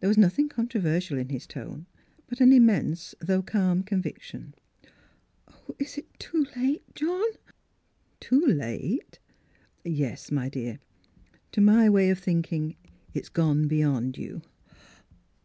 [0.00, 1.86] There was nothing controversial in his tone,
[2.26, 4.52] but an immense though calm convic tion.
[5.78, 7.22] "Is it too late, John?""
[8.28, 9.20] Too late?
[9.84, 10.80] Yes, my dear;
[11.52, 12.74] to my way of thinking
[13.14, 14.42] it's gone beyond you."